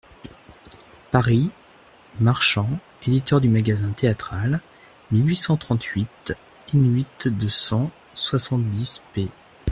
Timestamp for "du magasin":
3.39-3.91